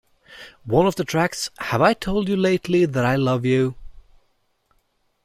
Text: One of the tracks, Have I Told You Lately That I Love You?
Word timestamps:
One 0.65 0.87
of 0.87 0.95
the 0.95 1.03
tracks, 1.03 1.51
Have 1.59 1.79
I 1.79 1.93
Told 1.93 2.27
You 2.27 2.35
Lately 2.35 2.85
That 2.85 3.05
I 3.05 3.17
Love 3.17 3.45
You? 3.45 3.75